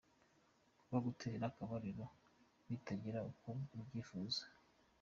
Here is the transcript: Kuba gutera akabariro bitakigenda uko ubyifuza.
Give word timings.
Kuba 0.79 0.97
gutera 1.07 1.43
akabariro 1.51 2.05
bitakigenda 2.67 3.19
uko 3.31 3.49
ubyifuza. 3.81 4.41